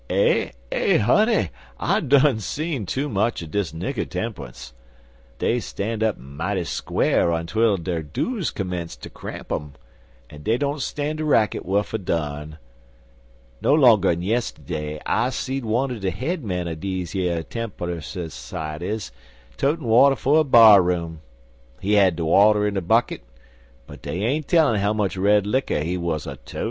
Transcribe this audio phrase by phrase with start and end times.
[0.09, 1.51] "Eh eh, honey!
[1.79, 4.73] I done see too much er dis nigger tempunce.
[5.37, 9.73] Dey stan' up mighty squar' ontwell dere dues commence ter cramp um,
[10.27, 12.57] an' dey don't stan' de racket wuf a durn.
[13.61, 18.07] No longer'n yistiddy I seed one er de head men er one er dese Tempeler's
[18.17, 19.11] s'cieties
[19.55, 21.21] totin' water fer a bar room.
[21.79, 23.21] He had de water in a bucket,
[23.85, 26.59] but dey ain't no tellin' how much red licker he wuz a totin'.